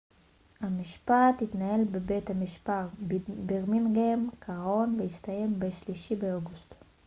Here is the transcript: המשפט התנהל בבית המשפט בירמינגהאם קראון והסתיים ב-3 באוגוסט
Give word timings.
המשפט 0.61 1.41
התנהל 1.41 1.83
בבית 1.91 2.29
המשפט 2.29 2.85
בירמינגהאם 3.45 4.27
קראון 4.39 4.97
והסתיים 4.99 5.59
ב-3 5.59 6.15
באוגוסט 6.19 6.73